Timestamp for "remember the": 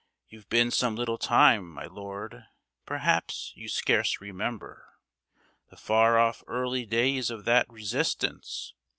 4.19-5.77